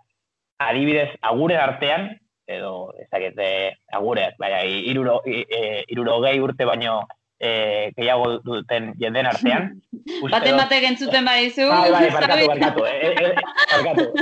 [0.62, 2.08] adibidez, aguren artean,
[2.46, 7.00] edo, ez dakit, e, agure, baina, iruro, e, iruro gehi urte baino
[7.40, 9.70] e, gehiago duten jenden artean.
[10.32, 11.68] Bate bate gentzuten bai zu.
[11.68, 12.84] Bai, bai, barkatu, barkatu.
[12.86, 13.34] E, e,
[13.72, 14.06] barkatu.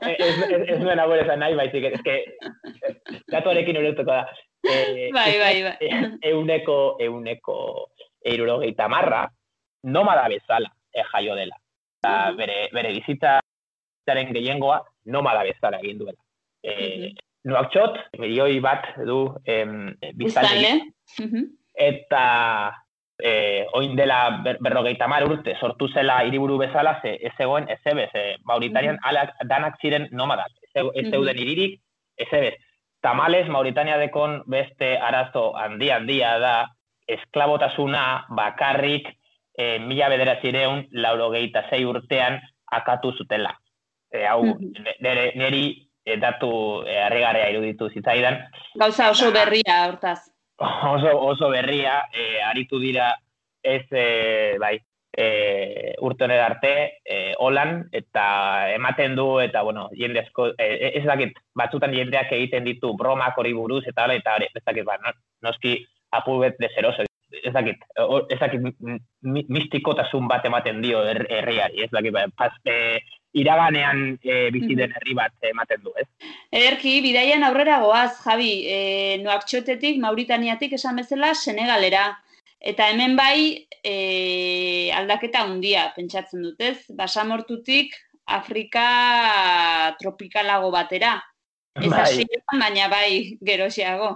[0.00, 2.14] E, ez, ez, ez nuen agure zan nahi, baizik, ez que,
[3.30, 4.22] gatuarekin uretuko da.
[4.64, 5.90] E, bai, bai, bai.
[6.30, 7.56] Euneko, euneko,
[8.24, 9.26] iruro gehi tamarra,
[9.84, 11.60] nomada bezala, e, jaio dela.
[12.00, 13.36] Ta, bere, bere bizitza
[14.08, 14.80] zaren gehiengoa
[15.12, 16.18] nomada bezala egin duela.
[16.62, 17.18] E, mm -hmm.
[17.50, 20.74] Nuakxot, milioi bat du em, biztanle.
[21.80, 22.24] Eta
[23.18, 27.80] e, oin dela ber, berrogeita mar urte sortu zela hiriburu bezala, ze ez egoen ez
[27.84, 29.08] ebez, e, Mauritanian mm -hmm.
[29.08, 30.52] alak, danak ziren nomadak.
[30.62, 31.80] Ez, ez zeuden iririk,
[32.16, 32.54] ez ebez.
[33.00, 36.68] Tamales, Mauritania dekon beste arazo handi handia da,
[37.08, 39.08] esklabotasuna bakarrik
[39.58, 42.40] e, mila bederatzireun laurogeita zei urtean
[42.70, 43.54] akatu zutela
[44.10, 44.42] e, hau,
[45.00, 45.64] nere, neri
[46.04, 46.50] e, datu
[46.86, 46.98] e,
[47.50, 48.38] iruditu zitzaidan.
[48.78, 50.30] Gauza oso berria, hortaz.
[50.60, 53.14] Oso, oso berria, e, aritu dira
[53.62, 54.76] ez, e, bai,
[55.16, 61.38] e, urtoner arte, e, holan, eta ematen du, eta, bueno, jende asko, e, ez dakit,
[61.56, 64.98] batzutan jendeak egiten ditu bromak hori buruz, eta hori, eta ez dakit, ba,
[65.40, 65.78] noski
[66.12, 67.80] apubet de zeroso, ez dakit,
[68.28, 68.60] ez dakit
[69.22, 73.00] mistikotasun bat ematen dio herriari, ez dakit, ba, pas, e,
[73.32, 76.06] iraganean e, bizi den herri bat ematen du, ez?
[76.50, 78.78] Ederki, bidaian aurrera goaz, Javi, e,
[79.22, 82.08] noaktxotetik, Mauritaniatik esan bezala, Senegalera.
[82.60, 86.90] Eta hemen bai, e, aldaketa handia pentsatzen dut, ez?
[86.96, 87.94] Basamortutik,
[88.30, 91.16] Afrika tropikalago batera.
[91.80, 92.26] Ez bai.
[92.58, 94.12] baina bai, gerosiago.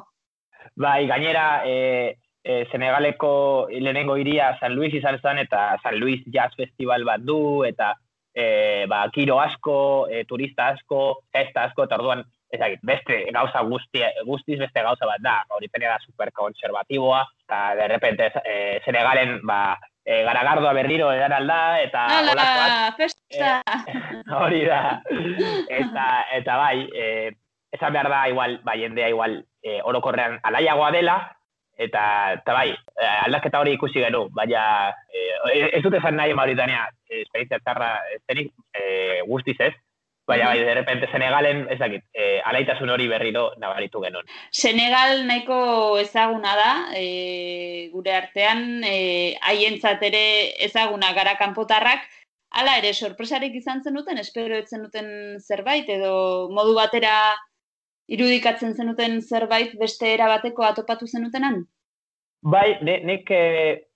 [0.76, 6.52] Bai, gainera, e, e, Senegaleko lehenengo iria San Luis izan zen, eta San Luis Jazz
[6.58, 7.94] Festival bat du, eta
[8.34, 14.02] e, ba, kiro asko, e, turista asko, festa asko, eta orduan, ezagit, beste gauza guzti,
[14.26, 19.78] guztiz beste gauza bat da, hori da super konservatiboa, eta de repente e, Senegalen, ba,
[20.04, 23.62] e, garagardoa berriro edan alda, eta Hala, festa!
[24.42, 25.00] hori da,
[25.68, 27.32] eta, eta bai, e,
[27.72, 31.18] esan behar da, igual, bai, jendea igual, e, orokorrean alaiagoa dela,
[31.76, 32.04] eta,
[32.40, 37.60] eta bai, eh, aldaketa hori ikusi gero, baina e, ez dut esan nahi Mauritania esperientzia
[37.62, 37.90] txarra
[38.30, 39.72] zenik e, guztiz ez,
[40.26, 44.28] baina bai, de repente Senegalen, ez dakit, e, alaitasun hori berriro nabaritu genuen.
[44.50, 50.26] Senegal nahiko ezaguna da, e, gure artean, haientzat e, ere
[50.68, 52.06] ezaguna gara kanpotarrak,
[52.54, 55.08] Hala ere, sorpresarik izan zen duten, espero etzen duten
[55.42, 56.12] zerbait, edo
[56.54, 57.34] modu batera
[58.08, 61.62] irudikatzen zenuten zerbait beste era bateko atopatu zenutenan?
[62.44, 63.44] Bai, ne, nek e,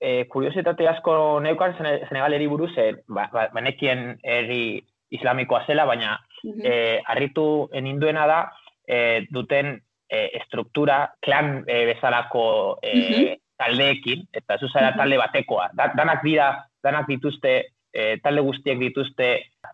[0.01, 6.51] e, kuriositate asko neukan Senegal buruz, e, ba, ba, banekien herri islamikoa zela, baina mm
[6.51, 6.64] -hmm.
[6.64, 8.53] e, arritu eninduena da
[8.87, 15.64] e, duten e, estruktura klan e, bezalako e, mm taldeekin, eta zuzara talde batekoa.
[15.75, 17.55] Da, danak dira, danak dituzte,
[17.90, 19.31] e, talde guztiek dituzte,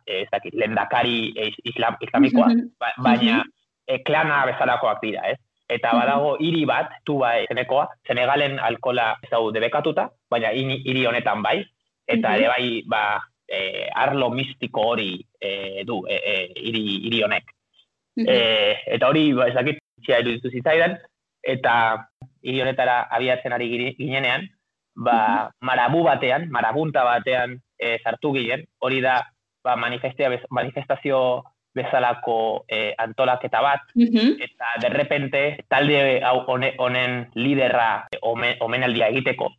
[0.07, 2.49] e, ez dakit, lendakari e, islam, islamikoa,
[2.81, 3.43] ba, baina
[3.87, 5.39] e, klana bezalakoak dira, ez?
[5.69, 11.43] Eta badago hiri bat, tu bai, zenekoa, Senegalen alkola ez hau debekatuta, baina hiri honetan
[11.43, 11.63] bai,
[12.07, 13.05] eta ere bai, ba,
[13.49, 16.35] e, arlo mistiko hori e, du, e, e,
[16.67, 17.55] hiri, hiri honek.
[18.21, 18.37] E,
[18.97, 20.99] eta hori, ba, ez dakit, txia iruditu zitzaidan,
[21.55, 21.75] eta
[22.45, 24.45] hiri honetara abiatzen ari ginenean,
[24.95, 29.23] ba, marabu batean, marabunta batean e, sartu ginen, hori da,
[29.65, 31.21] ba, manifestazio
[31.75, 39.51] bezalako e, antolaketa bat, eta derrepente talde hau honen liderra omen, omenaldia egiteko.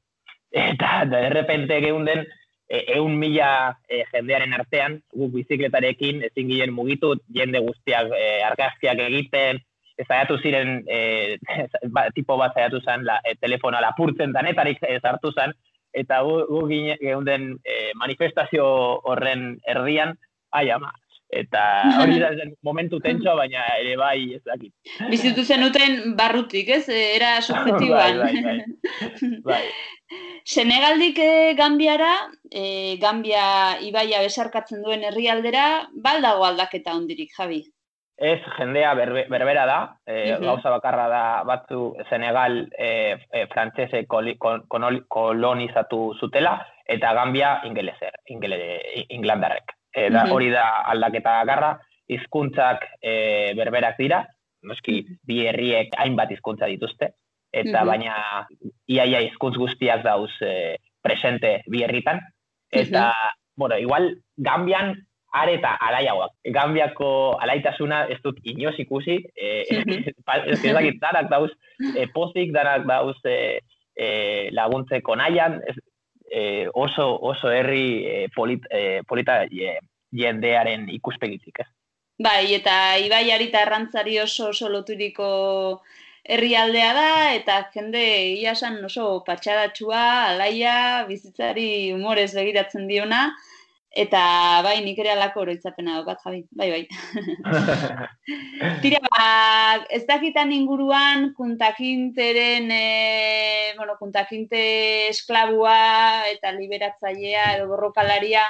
[0.55, 2.23] Eta derrepente geunden
[2.69, 9.01] e, eun mila e, jendearen artean, guk bizikletarekin ezin gilen mugitu, jende guztiak e, argazkiak
[9.09, 9.61] egiten,
[10.03, 11.37] zaiatu ziren, e,
[11.95, 15.53] ba, tipo bat zaiatu zen, la, e, telefono lapurtzen danetarik ez hartu zen,
[15.95, 16.67] eta gu, gu
[17.01, 18.65] geunden e, manifestazio
[19.07, 20.15] horren erdian,
[20.51, 20.91] ai ama,
[21.35, 21.63] eta
[22.01, 24.71] hori da zen momentu tentsoa, baina ere bai ez dakit.
[25.11, 26.85] Bizitu zenuten barrutik, ez?
[26.89, 28.23] Era subjetiboan.
[28.23, 29.35] bai, bai, bai.
[29.51, 29.61] bai.
[30.55, 33.45] Senegaldik e, Gambiara, e, Gambia
[33.81, 37.63] ibaia besarkatzen duen herrialdera, baldago aldaketa ondirik, Javi?
[38.15, 45.99] Ez, jendea berbe, berbera da, e, gauza bakarra da batzu Senegal e, e, frantzese kolonizatu
[46.21, 46.55] zutela,
[46.87, 48.59] eta Gambia ingeleser, ingele,
[49.09, 49.74] inglandarrek.
[49.95, 51.75] E, da, hori da aldaketa garra,
[52.11, 54.25] hizkuntzak e, berberak dira,
[54.65, 57.13] noski bi herriek hainbat hizkuntza dituzte,
[57.55, 58.15] eta baina
[58.91, 62.19] iaia hizkuntz guztiak dauz e, presente bi herritan,
[62.71, 63.11] eta,
[63.55, 64.95] bueno, igual Gambian
[65.35, 66.33] are eta alaiagoak.
[66.55, 67.09] Gambiako
[67.43, 69.49] alaitasuna ez dut inoz ikusi, e,
[70.51, 71.51] ez dakit danak dauz
[71.95, 73.59] e, pozik, danak dauz e,
[73.95, 74.07] e,
[74.55, 75.75] laguntzeko nahian, ez,
[76.31, 79.77] e, oso, oso herri e, polit, e, polita e,
[80.15, 81.69] jendearen ikuspegitik, ez?
[82.21, 85.81] Bai, eta ibaiari eta arrantzari oso oso loturiko
[86.23, 88.03] herrialdea da, eta jende
[88.39, 90.77] iasan oso patxadatsua, alaia,
[91.09, 93.27] bizitzari humorez begiratzen diona,
[93.95, 94.21] eta
[94.65, 96.83] bai, nik ere alako oroitzapena bat, Javi, bai, bai.
[98.83, 99.27] Tira, ba,
[99.89, 104.65] ez dakitan inguruan, kuntakinteren, e, bueno, kuntakinte
[105.13, 105.77] esklabua
[106.33, 108.43] eta liberatzailea edo borrokalaria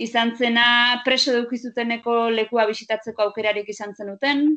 [0.00, 0.66] izan zena
[1.04, 4.48] preso dukizuteneko lekua bisitatzeko aukerarik izan zenuten,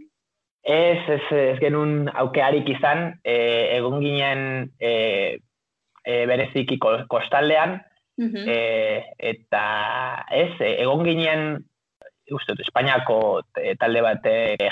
[0.64, 3.34] Ez, ez, ez genuen aukearik izan, e,
[3.76, 4.44] egon ginen
[4.80, 4.92] e,
[6.08, 7.82] e, bereziki kostaldean,
[8.18, 8.58] e,
[9.18, 11.64] eta ez, egon ginen,
[12.34, 13.18] uste, Espainiako
[13.80, 14.28] talde bat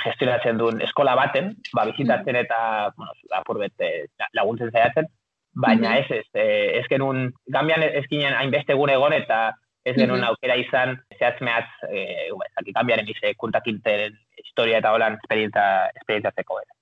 [0.05, 3.91] gestionatzen duen eskola baten, ba, bizitatzen eta, bueno, apur bete
[4.37, 5.09] laguntzen zaiatzen,
[5.53, 9.51] baina ez, ez, ez genuen, gambian ez ginen hainbeste egun egon eta
[9.83, 15.63] ez genuen aukera izan, zehatz mehatz, e, ezakit, gambiaren ize, kuntakinteren historia eta holan esperientza,
[15.97, 16.77] esperientzatzeko bera.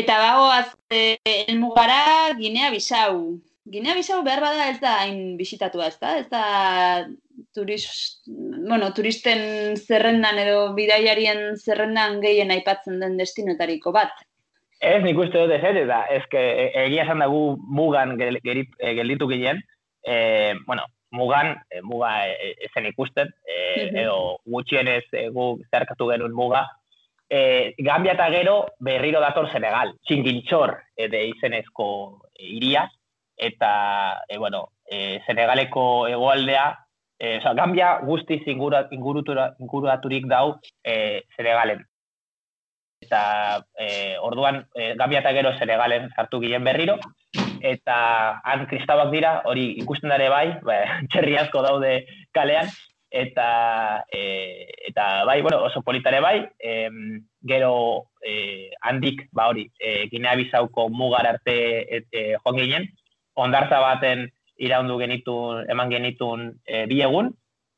[0.00, 3.38] Eta bago, azte, elmugara, Ginea Bisau.
[3.70, 6.16] Ginea Bisau behar bada ez da hain bisitatua, ez da?
[6.18, 6.44] Ez da
[7.54, 14.10] turist, bueno, turisten zerrendan edo bidaiarien zerrendan gehien aipatzen den destinotariko bat.
[14.80, 19.62] Ez, nik uste dut ez, eta ez, egia esan dugu mugan gelditu ginen,
[20.02, 26.34] e, bueno, mugan, e, muga e, ezen ikusten, e, edo gutxienez e, gu zerkatu genuen
[26.34, 26.64] muga,
[27.28, 31.90] e, Gambia eta gero berriro dator Senegal, txingintxor de izenezko
[32.40, 32.88] iria,
[33.40, 36.66] eta, e, bueno, e, Senegaleko egoaldea,
[37.18, 41.80] e, oza, Gambia guztiz inguraturik dau e, Senegalen.
[43.00, 46.98] Eta e, orduan, e, Gambia eta gero Senegalen zartu gilen berriro,
[47.64, 47.96] eta
[48.44, 52.04] han kristabak dira, hori ikusten dare bai, ba, txerri asko daude
[52.36, 52.68] kalean,
[53.10, 56.90] eta e, eta bai, bueno, oso politare bai, e,
[57.40, 61.56] gero e, handik, ba hori, e, ginea bizauko mugar arte
[61.88, 62.90] et, e, joan ginen,
[63.36, 64.28] ondartza baten
[64.60, 67.30] iraundu genitun, eman genitun e, bi egun,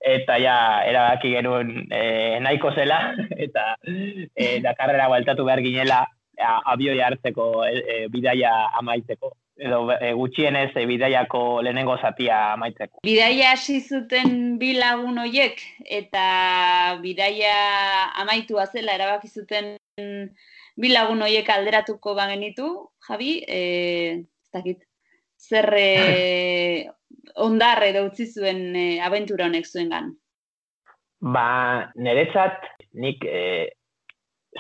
[0.03, 0.57] eta ja,
[0.89, 3.15] erabaki genuen e, nahiko zela,
[3.47, 6.03] eta e, da karrera baltatu behar ginela,
[6.43, 13.03] abioi hartzeko e, e, bidaia amaitzeko edo e, gutxienez e, bidaiako lehenengo zatia amaitzeko.
[13.05, 15.61] Bidaia hasi zuten bi lagun hoiek
[16.01, 17.55] eta bidaia
[18.25, 19.77] amaitu zela erabaki zuten
[20.77, 24.81] bi lagun hoiek alderatuko bagenitu, Javi, eh, ez dakit.
[25.43, 26.91] Zer eh
[27.43, 30.11] ondar edo utzi zuen e, abentura honek zuengan?
[31.23, 32.67] Ba, niretzat
[32.99, 33.73] nik e,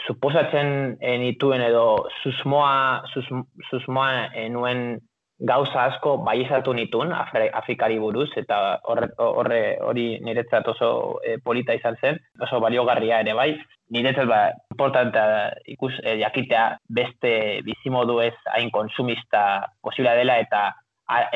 [0.06, 3.26] suposatzen e, nituen edo susmoa, sus,
[3.70, 5.00] susmoa enuen
[5.42, 10.90] gauza asko baiezatu nituen Afrikari buruz eta horre, horre hori niretzat oso
[11.26, 13.50] e, polita izan zen, oso baliogarria ere bai.
[13.92, 15.24] Niretzat ba, importanta
[15.68, 17.34] ikus e, jakitea beste
[17.66, 19.42] bizimodu ez hain konsumista
[19.82, 20.70] posibila dela eta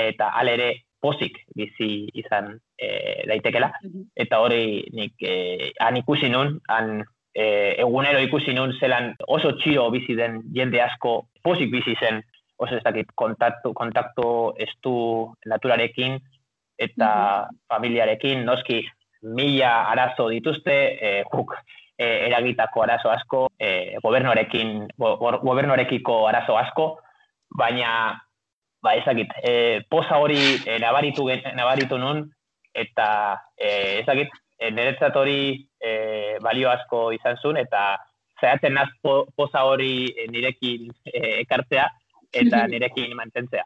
[0.00, 0.70] eta alere
[1.02, 2.88] pozik bizi izan e,
[3.28, 3.72] daitekela.
[4.14, 7.02] Eta hori nik e, han ikusi nun, han
[7.34, 12.22] e, egunero ikusi nun zelan oso txiro bizi den jende asko pozik bizi zen
[12.58, 14.28] oso ez dakit kontaktu, kontaktu
[14.66, 14.96] estu
[15.46, 16.18] naturarekin
[16.78, 18.82] eta familiarekin noski
[19.22, 21.56] mila arazo dituzte e, juk
[21.98, 26.86] e, eragitako arazo asko e, gobernorekin go, gobernorekiko arazo asko
[27.56, 28.20] baina
[28.86, 31.26] ba, ezakit, e, poza hori e, nabaritu,
[31.56, 32.26] nabaritu nun,
[32.74, 33.08] eta
[33.58, 33.68] e,
[34.02, 34.30] ezakit,
[34.60, 35.40] e, niretzat hori
[35.80, 35.92] e,
[36.44, 37.96] balio asko izan zuen, eta
[38.40, 41.88] zaiatzen naz po, poza hori nirekin e, ekartzea,
[42.42, 43.64] eta nirekin mantentzea.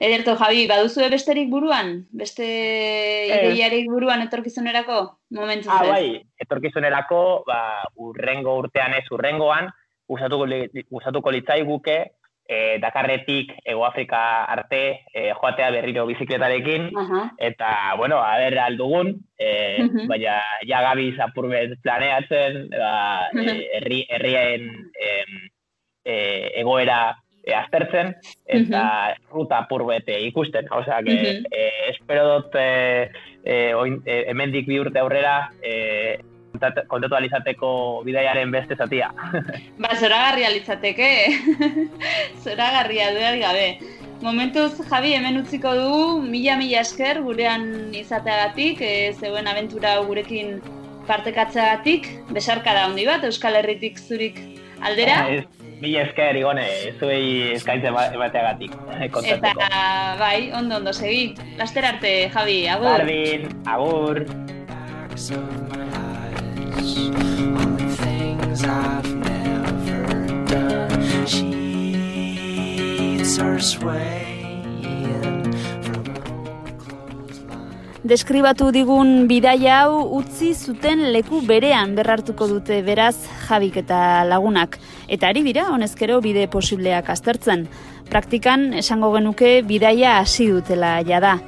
[0.00, 2.06] Ederto, Javi, baduzu besterik buruan?
[2.10, 2.46] Beste
[3.28, 5.00] ideiarik buruan etorkizunerako?
[5.38, 7.60] Momentu Ah, bai, etorkizunerako, ba,
[7.96, 9.68] urrengo urtean ez urrengoan,
[10.08, 11.98] gustatuko, li- gustatuko litzaiguke,
[12.48, 17.20] e, Dakarretik, Ego Afrika arte, e, joatea berriro bizikletarekin, Aha.
[17.36, 20.06] eta, bueno, a ber, aldugun, e, Mhm.
[20.08, 24.70] baina ja gabiz apurbet planeatzen, ba, herri, herrien
[26.04, 27.16] e, egoera
[27.48, 28.14] e, aztertzen,
[28.46, 28.82] eta
[29.32, 30.68] ruta apurbet e, ikusten.
[30.70, 31.46] Osea, que, Mhm.
[31.50, 33.10] e, espero dut e,
[33.44, 36.18] e, oin, e, hemendik bi urte aurrera e,
[36.52, 39.08] kontat- kontatu alizateko bidaiaren beste zatia.
[39.82, 41.08] Ba, zoragarria litzateke.
[42.44, 43.68] zoragarria dudarik gabe.
[44.20, 50.58] Momentuz, Javi, hemen utziko dugu, mila-mila esker gurean izateagatik, e, zeuen abentura gurekin
[51.06, 54.40] partekatzeagatik, besarka da handi bat, Euskal Herritik zurik
[54.84, 55.20] aldera.
[55.80, 56.66] Mila esker, igone,
[56.98, 58.74] zuei eskaintze ba- emateagatik
[59.22, 59.52] Eta,
[60.18, 61.34] bai, ondo ondo segi.
[61.56, 62.88] Laster arte, Javi, agur.
[62.90, 64.24] Bardin, agur.
[78.08, 83.16] Deskribatu digun bidaia hau utzi zuten leku berean berrartuko dute beraz
[83.46, 84.78] Javik eta lagunak.
[85.08, 87.66] Eta ari dira, honezkero bide posibleak aztertzen.
[88.12, 91.38] Praktikan esango genuke bidaia hasi dutela jada.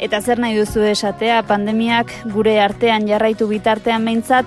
[0.00, 4.46] Eta zer nahi duzu esatea pandemiak gure artean jarraitu bitartean behintzat,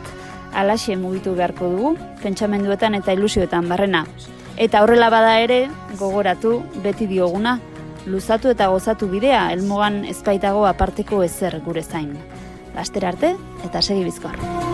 [0.53, 1.93] alaxe mugitu beharko dugu,
[2.23, 4.07] pentsamenduetan eta ilusioetan barrena.
[4.57, 5.67] Eta horrela bada ere,
[5.99, 7.59] gogoratu beti dioguna,
[8.05, 12.15] luzatu eta gozatu bidea, helmugan ezpaitago aparteko ezer gure zain.
[12.73, 14.72] Laster arte eta segi bizkor.